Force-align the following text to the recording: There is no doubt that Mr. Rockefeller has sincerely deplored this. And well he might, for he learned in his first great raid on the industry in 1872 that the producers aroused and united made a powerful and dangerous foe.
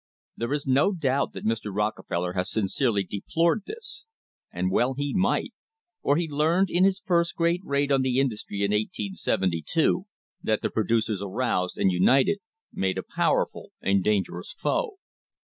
There 0.35 0.51
is 0.51 0.65
no 0.65 0.93
doubt 0.93 1.33
that 1.33 1.45
Mr. 1.45 1.69
Rockefeller 1.71 2.33
has 2.33 2.49
sincerely 2.49 3.03
deplored 3.03 3.65
this. 3.67 4.05
And 4.51 4.71
well 4.71 4.95
he 4.95 5.13
might, 5.13 5.53
for 6.01 6.15
he 6.17 6.27
learned 6.27 6.71
in 6.71 6.83
his 6.83 7.03
first 7.05 7.35
great 7.35 7.61
raid 7.63 7.91
on 7.91 8.01
the 8.01 8.17
industry 8.17 8.63
in 8.63 8.71
1872 8.71 10.07
that 10.41 10.63
the 10.63 10.71
producers 10.71 11.21
aroused 11.21 11.77
and 11.77 11.91
united 11.91 12.39
made 12.73 12.97
a 12.97 13.03
powerful 13.15 13.73
and 13.79 14.03
dangerous 14.03 14.53
foe. 14.57 14.97